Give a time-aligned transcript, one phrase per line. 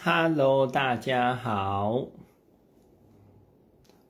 [0.00, 2.06] Hello，大家好，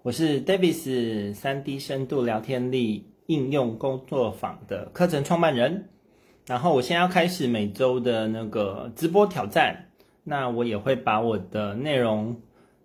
[0.02, 5.88] 我是 Davis 3D 深度聊天力应用工作坊的课程创办人。
[6.46, 9.88] 然后我现在要开始每周的那个直播挑战，
[10.24, 12.42] 那我也会把我的内容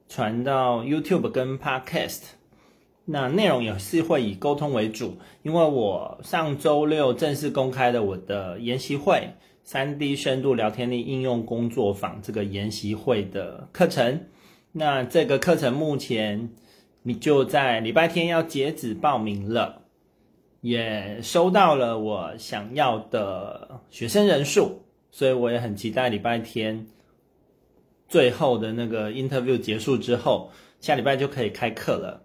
[0.08, 2.22] 传到 YouTube 跟 Podcast。
[3.06, 9.34] 那内容也是会以沟通为主，因为我上周六正式公开了我的研习会。
[9.66, 14.26] 三 D 深度聊天力应用工作坊这个研习会的课程，
[14.74, 16.50] 那这个课程目前
[17.02, 19.84] 你就在礼拜天要截止报名了，
[20.60, 26.86] 也收到了我想要的学生人数，所以我也很期待礼拜天
[28.10, 30.52] 最后的那个 interview 结束之后，
[30.82, 32.22] 下礼拜就可以开课了。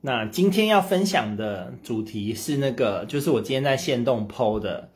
[0.00, 4.90] 那今天要分享的主题是那个，就是我今天在线动 po 的，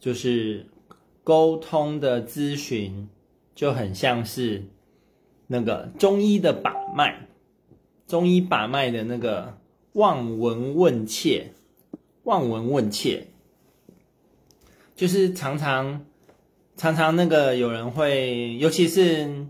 [0.00, 0.66] 就是。
[1.26, 3.08] 沟通的咨询
[3.52, 4.62] 就很像是
[5.48, 7.26] 那个中医的把脉，
[8.06, 9.58] 中医把脉的那个
[9.94, 11.52] 望闻问切，
[12.22, 13.24] 望闻问切，
[14.94, 16.06] 就是常常
[16.76, 19.46] 常常那个有人会，尤其是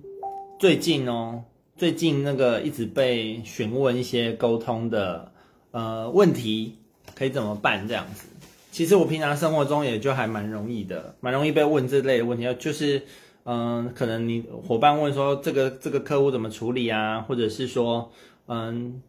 [0.58, 1.44] 最近哦，
[1.76, 5.30] 最近那个一直被询问一些沟通的
[5.72, 6.78] 呃问题，
[7.14, 8.28] 可以怎么办这样子。
[8.76, 12.44] 其实我平常生活中也就还蛮容易的，蛮容易被问这类的问题。
[12.58, 13.04] 就是，
[13.44, 18.12] 嗯，可能你伙伴问说这个这个客户怎么处理啊，或者是说，
[18.48, 19.00] 嗯，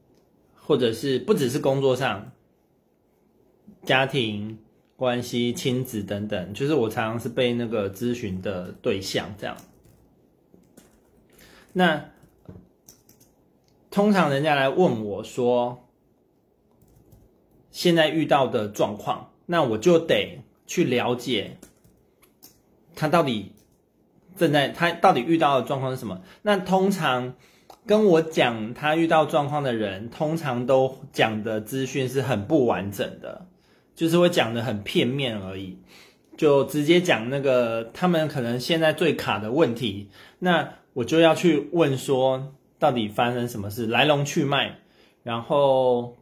[0.55, 2.31] 或者是不只是工作上，
[3.83, 4.57] 家庭
[4.95, 9.57] 关系、亲子等等，就是我常常是被那个咨询的对象这样。
[11.73, 12.05] 那
[13.91, 15.89] 通常人家来问我说，
[17.69, 19.31] 现在遇到的状况。
[19.49, 21.57] 那我就得去了解
[22.95, 23.53] 他到底
[24.35, 26.21] 正在，他到底遇到的状况是什么。
[26.41, 27.33] 那通常
[27.85, 33.47] 跟我讲他遇到状况的人，通常都讲的资讯是很不完整的，
[33.95, 35.77] 就是会讲的很片面而已，
[36.35, 40.09] 就直接讲那个他们可能现在最卡的问题。
[40.39, 44.79] 那我就要去问说，到底发生什么事，来龙去脉。
[45.23, 46.17] 然后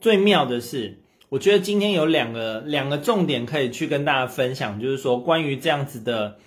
[0.00, 0.96] 最妙的是。
[1.30, 6.38] 我觉得今天有两个两个重点可以去跟大家分享，就是说关于这样子的，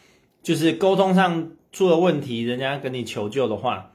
[0.42, 3.94] 就是沟通上出了问题，人家跟你求救的话，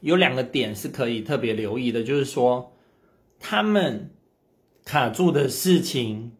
[0.00, 2.72] 有两个点是可以特别留意的，就是说
[3.38, 4.10] 他们
[4.84, 6.32] 卡住的事情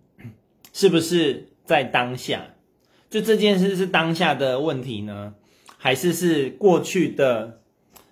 [0.72, 2.56] 是不是在当下？
[3.08, 5.34] 就这件事是当下的问题呢，
[5.78, 7.60] 还是是过去的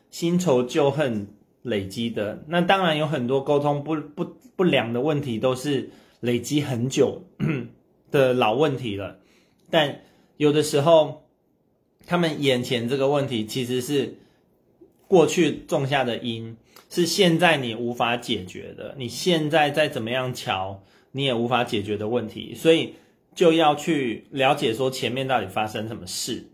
[0.09, 1.27] 新仇旧恨？
[1.63, 7.23] 累积的，那当然有很多沟通不不不良的问题，都是累积很久
[8.11, 9.19] 的老问题了。
[9.71, 10.01] 但
[10.37, 11.25] 有的时候，
[12.07, 14.19] 他们眼前这个问题其实是
[15.07, 16.57] 过去种下的因，
[16.89, 18.95] 是现在你无法解决的。
[18.97, 20.83] 你现在再怎么样瞧，
[21.13, 22.95] 你也无法解决的问题，所以
[23.35, 26.47] 就要去了解说前面到底发生什么事。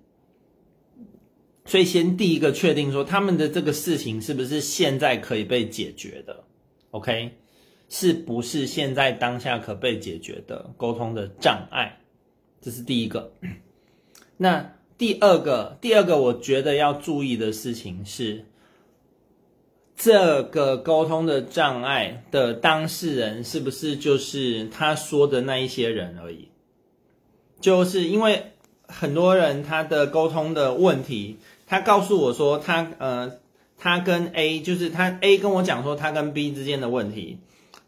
[1.66, 6.44] 所以，先第一个确定说，他们的这个事情是不是现在可以被解决的
[6.90, 7.30] ？OK，
[7.88, 12.00] 是不是现在当下可被解决的沟通的障碍？
[12.60, 13.32] 这是第一个。
[14.36, 18.44] 那第二个，第二个我觉得要注意的事情是，
[19.96, 26.48] 这个沟通的障碍的当事人是不是就是他说的那一些人而已？
[27.58, 28.52] 就是因为
[28.86, 31.38] 很多人他的沟通的问题。
[31.74, 33.32] 他告诉我说他，呃，
[33.76, 37.40] 他跟 A 就是他 A 跟我讲说他跟 B 之间的问题，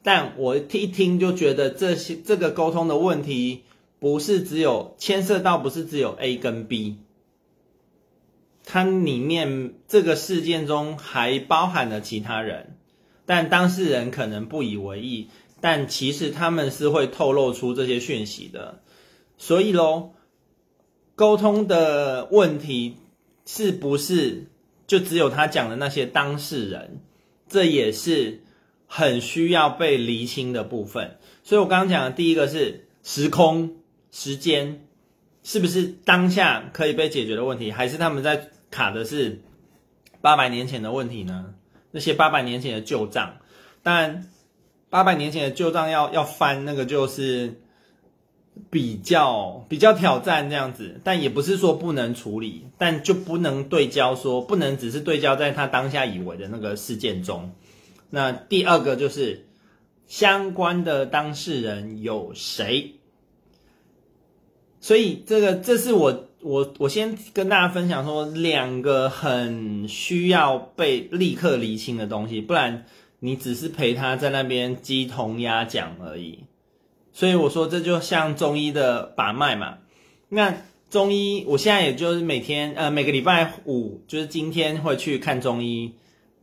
[0.02, 3.62] 但我一听就觉得这些这个沟通的问题
[4.00, 6.96] 不是只有牵涉到不是只有 A 跟 B，
[8.64, 12.76] 它里面这个事件中还包含了其他人，
[13.25, 15.28] 但当事人可能不以为意，
[15.60, 18.81] 但其实他们是会透露出这些讯息的，
[19.38, 20.11] 所以喽，
[21.14, 22.96] 沟通的问题。
[23.46, 24.48] 是不是
[24.87, 27.00] 就只有他讲的那些当事人？
[27.48, 28.43] 这也是
[28.87, 31.16] 很需要被厘清的部分。
[31.44, 33.76] 所以我刚刚讲的第一个是时空、
[34.10, 34.84] 时间，
[35.43, 39.40] 是不是当下可以被解决的问题，还是他们在卡的是
[40.20, 41.54] 八百年前的问题呢？
[41.92, 43.38] 那些八百年前的旧账，
[43.82, 44.28] 当然
[44.90, 47.60] 八百年前的旧账要要翻，那个就是。
[48.70, 57.53] 比较比较挑战这样子，但也不是说不能处理，但就不能对焦说不能只是对焦在他当下以为的那个事件中。
[58.11, 59.47] 那第二个就是
[60.06, 62.93] 相关的当事人有谁？
[64.81, 72.85] 所以这个这是我我我先跟大家分享说两个很需要被立刻厘清的东西，不然
[73.19, 76.44] 你只是陪他在那边鸡同鸭讲而已。
[77.16, 79.78] 所以我说这就像中医的把脉嘛。
[80.28, 80.54] 那
[80.90, 85.94] 中医我现在也就是每天呃每个礼拜五就是今天会去看中医，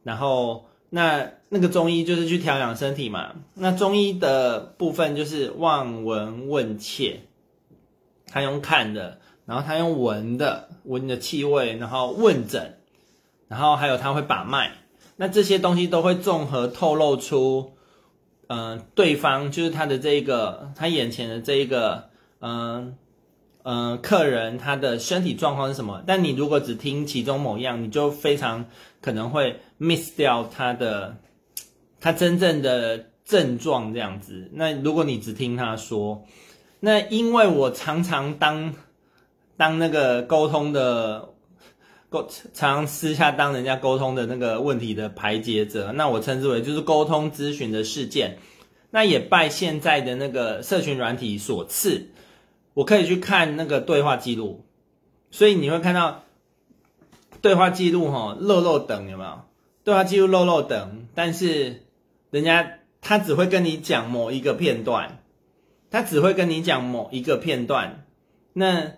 [0.01, 3.35] 然后那那个中医就是去调养身体嘛。
[3.53, 7.19] 那中医的部分就是望闻问切，
[8.25, 9.19] 他用看的。
[9.45, 12.77] 然后他用闻的，闻的气味，然后问诊，
[13.49, 14.71] 然后还有他会把脉，
[15.17, 17.73] 那这些东西都会综合透露出，
[18.95, 22.09] 对方就是他的这一个，他眼前的这一个，
[22.39, 22.95] 嗯、
[23.63, 26.03] 嗯、客人他的身体状况是什么？
[26.05, 28.65] 但你如果只听其中某样，你就非常
[29.01, 31.15] 可能会 miss 掉他的，
[31.99, 34.49] 他真正的症状这样子。
[34.53, 36.23] 那如果你只听他说，
[36.79, 38.73] 那因为我常常当。
[39.55, 41.29] 当那个沟通的
[42.13, 48.37] 沟，常私下当人家沟通的那个问题的排解者，那我称之为就是沟通咨询的事件。
[48.91, 52.11] 那也拜现在的那个社群软体所赐，
[52.75, 54.63] 我可以去看那个对话记录，
[55.31, 56.23] 所以你会看到
[57.41, 59.41] 对话记录哈漏漏等有没有？
[59.83, 61.81] 对话记录漏漏等，但是
[62.29, 65.23] 人家他只会跟你讲某一个片段，
[65.89, 68.05] 他只会跟你讲某一个片段，
[68.53, 68.93] 那。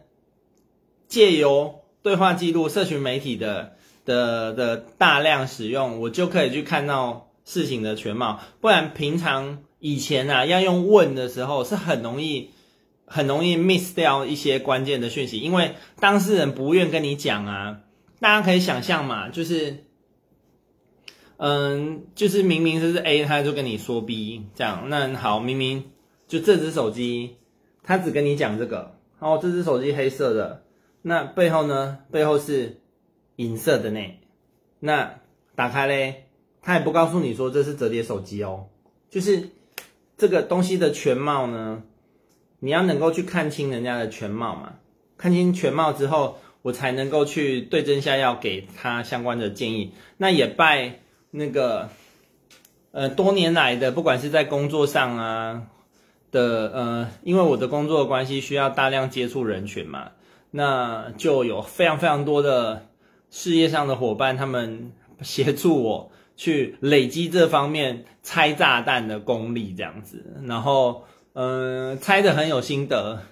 [1.08, 3.74] 借由对话记录、社群媒体的
[4.06, 8.40] 的的大量使用，我就可以去看到事情的全貌。
[8.62, 12.52] 不然平常以前啊，要用问的时候是很容易
[13.08, 17.80] 很容易 miss 掉一些关键的讯息，因为当事人不愿跟你讲啊。
[18.20, 19.78] 大家可以想象嘛，就是
[21.38, 24.90] 嗯，就是明明就是 A，他就跟你说 B 这样。
[24.90, 25.86] 那好，明明
[26.28, 27.38] 就这只手机，
[27.82, 30.65] 他只跟你讲这个，哦，这只手机黑色的。
[31.08, 32.00] 那背后呢？
[32.10, 32.80] 背后是
[33.36, 34.00] 银色的呢。
[34.80, 35.20] 那
[35.54, 36.26] 打开嘞，
[36.64, 38.70] 他也不告诉你说这是折叠手机哦。
[39.12, 39.50] 就是
[40.18, 41.84] 这个东西的全貌呢，
[42.58, 44.78] 你要能够去看清人家的全貌嘛。
[45.16, 49.94] 看清全貌之后，我才能够去对症下药，给他相关的建议。
[50.18, 51.92] 那也拜那个
[52.90, 55.68] 呃多年来的，不管是在工作上啊
[56.32, 60.14] 的呃，因为我的工作关系，需要大量接触人群嘛。
[60.58, 62.88] 那就有非常非常多的
[63.30, 71.04] 事业上的伙伴，他们协助我去累积这方面拆炸弹的功力，这样子，然后
[71.34, 73.24] 嗯、拆得很有心得，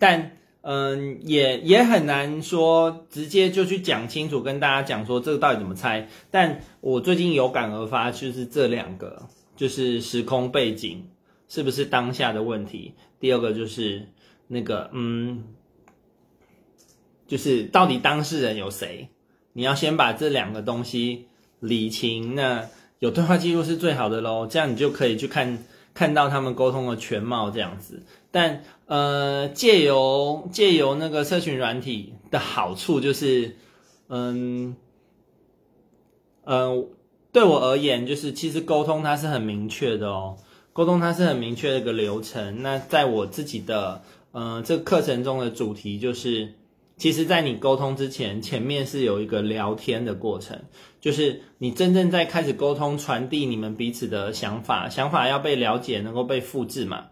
[0.00, 6.08] 但嗯、也也很难说直接就去讲清楚，跟大家讲说这个到底怎么拆。
[6.32, 11.08] 但我最近有感而发，就是这两个，就是时空背景
[11.46, 12.94] 是不是当下的问题？
[13.20, 14.08] 第二个就是
[14.48, 15.44] 那个嗯。
[17.32, 19.08] 就是到底当事人有谁？
[19.54, 21.28] 你要先把这两个东西
[21.60, 22.34] 理清。
[22.34, 22.68] 那
[22.98, 25.64] 有对话记录是最好的喽，这样你就可以去看
[25.94, 28.02] 看到他们沟通的全貌这样子。
[28.30, 33.56] 但呃，借由借由那个社群软体的好处就是，
[34.08, 34.76] 嗯
[36.44, 36.86] 嗯、
[37.32, 40.36] 对我而言，就是其实沟通它是很明确的哦，
[40.74, 42.62] 沟通它是很明确的一个流程。
[42.62, 46.52] 那在我自己的呃这个课程中的主题就是。
[46.98, 50.62] 其实，在你沟通之前，前面是有一个聊天的过程，
[51.00, 57.06] 就是你真正在开始沟通，传递你们彼此的想法，想法要被了解，能够被复制嘛。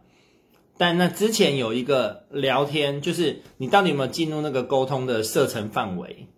[0.79, 6.29] 但那之前有一个聊天，就是你到底有没有进入那个沟通的射程范围？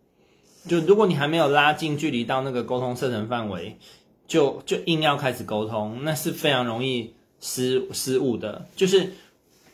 [0.67, 3.77] 就如果你还没有拉近距离到那个沟通射程范围，
[4.27, 8.67] 就就硬要开始沟通，那是非常容易失失误的。
[8.77, 9.13] 就是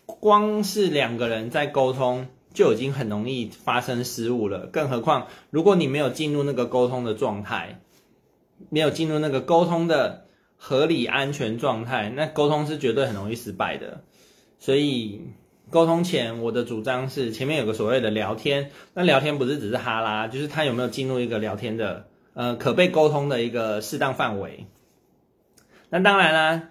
[0.07, 2.27] 光是两个人在沟通。
[2.55, 7.81] 就已经很容易发生失误了，更何况如果你没有进入那个沟通的状态，
[8.71, 10.25] 没有进入那个沟通的
[10.57, 14.03] 合理安全状态，那沟通是绝对很容易失败的。
[14.59, 15.23] 所以
[15.71, 24.67] 沟通前，我的主张是前面有个所谓的聊天，那聊天不是只是哈拉，就是他有没有进入一个聊天的呃可被沟通的一个适当范围。
[25.91, 26.69] 那当然啦，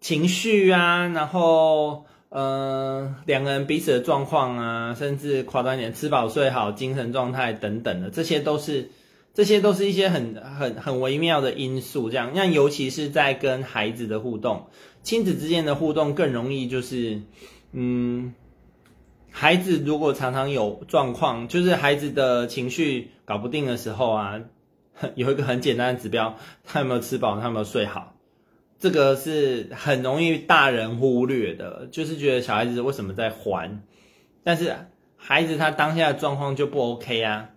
[0.00, 2.04] 情绪啊，然后。
[2.30, 8.90] 呃，两个人彼此的状况啊，甚至夸张一点，吃饱睡好、精神状态等等的，这些都是，
[9.32, 12.10] 这些都是一些很很很微妙的因素。
[12.10, 14.66] 这样，那尤其是在跟孩子的互动、
[15.02, 17.22] 亲子之间的互动，更容易就是，
[17.72, 18.34] 嗯，
[19.30, 24.38] 孩子如果常常有状况，就是孩子的情绪搞不定的时候啊，
[25.16, 28.17] 有一个很简单的指标，他有没有吃饱，他有没有睡好。
[28.78, 33.82] 这个是很容易大人忽略的，就是觉得小孩子为什么在还，
[34.44, 34.76] 但是
[35.16, 37.50] 孩子他当下的状况就不 OK 啊，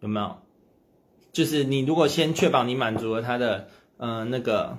[0.00, 0.36] 有没有？
[1.32, 3.68] 就是你如果先确保你满足了他的，
[3.98, 4.78] 嗯、那个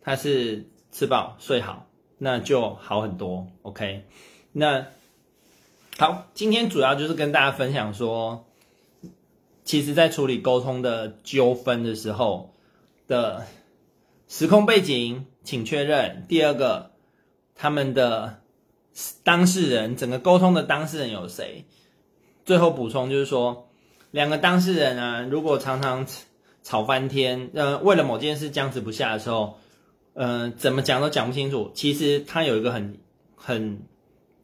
[0.00, 1.86] 他是吃饱睡好，
[2.18, 3.46] 那就好很多。
[3.62, 4.04] OK，
[4.52, 4.86] 那
[5.98, 8.46] 好，今天主要就是跟大家分享说，
[9.64, 12.52] 其实在处理沟通的纠纷的时候
[13.06, 13.46] 的
[14.34, 16.24] 时空背景，请确认。
[16.26, 16.92] 第二个，
[17.54, 18.40] 他们的
[19.22, 21.66] 当事人，整个沟通的当事人有谁？
[22.46, 23.68] 最后补充就是说，
[24.10, 26.06] 两个当事人啊，如果常常
[26.62, 29.58] 吵翻天，呃，为了某件事僵持不下的时候，
[30.14, 31.70] 呃，怎么讲都讲不清楚。
[31.74, 33.00] 其实他有一个很
[33.36, 33.82] 很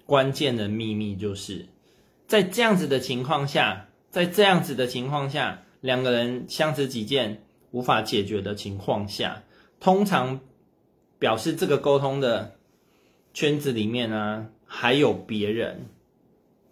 [0.05, 1.65] 关键的秘密，就是
[2.27, 9.45] 在这样子的情况下，在这样子的情况下，两个人相持己见无法解决的情况下，
[9.81, 10.41] 通常
[11.19, 12.57] 表示这个沟通的
[13.33, 15.87] 圈子里面呢，还有别人。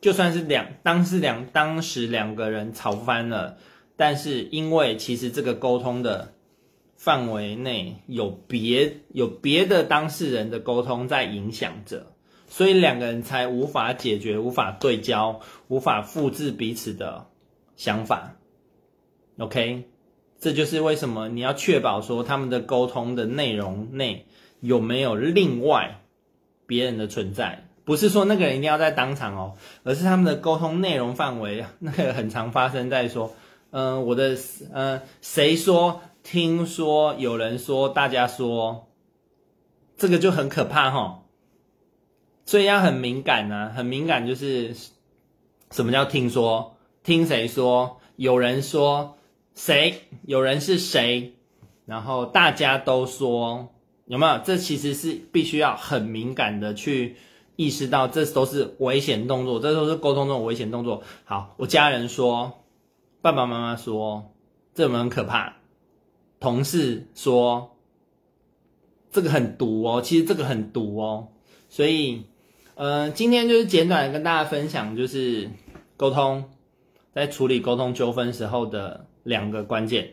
[0.00, 3.56] 就算是两当时两当时两个人吵翻了，
[3.96, 6.34] 但是因为其实这个沟通的
[6.96, 12.12] 范围内有别有别的当事人的沟通在影响着，
[12.46, 17.26] 所以两个人才无法解决、无法对焦、无法复制彼此的
[17.74, 18.36] 想法。
[19.38, 19.88] OK，
[20.46, 24.28] 这就是为什么你要确保说他们的沟通的内容内
[24.60, 26.02] 有没有另外
[26.68, 27.66] 别人的存在。
[27.84, 33.34] 不是说那个人一定要在当场哦，而是他们的沟通内容范围，那个很常发生在说，
[33.72, 34.38] 嗯、我的，
[34.72, 38.86] 嗯、谁说，听说，有人说，大家说，
[39.96, 41.24] 这个就很可怕哈、
[42.44, 44.76] 所以要很敏感呢、很敏感就是，
[45.72, 46.76] 什么叫听说？
[47.02, 47.98] 听谁说？
[48.14, 49.15] 有人说，
[49.56, 50.02] 谁？
[50.24, 51.34] 有人是谁？
[51.86, 54.38] 然后大家都说，有没有？
[54.44, 57.16] 这其实是必须要很敏感的去。
[57.58, 61.02] 意识到这都是危险动作，这都是沟通中的危险动作。
[61.24, 62.52] 好，我家人说，
[63.22, 64.34] 爸爸妈妈说，
[64.74, 65.56] 这很可怕。
[66.38, 67.78] 同事说，
[69.10, 71.28] 这个很毒哦，其实这个很毒哦。
[71.70, 72.24] 所以，
[72.74, 75.48] 呃，今天就是简短的跟大家分享，就是
[75.96, 76.50] 沟通，
[77.14, 80.08] 在处理沟通纠纷时候的两个关键，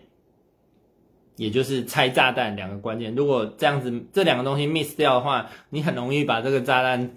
[1.38, 3.16] 也就是拆炸弹两个关键。
[3.16, 7.14] 如果这样子这两个东西 miss 掉的话，你很容易把这个炸弹。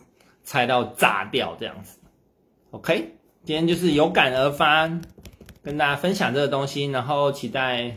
[0.49, 1.99] 拆到炸掉这样子
[2.71, 4.89] ，OK，今天就是有感而发，
[5.61, 7.97] 跟大家分享这个东西，然后期待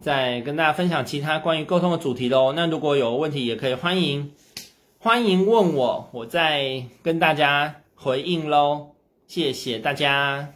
[0.00, 2.54] 再跟大家分享其他关于沟通的主题喽。
[2.54, 4.32] 那如果有问题，也可以欢迎
[4.98, 8.92] 欢迎问我，我再跟大家回应喽。
[9.26, 10.54] 谢谢大家。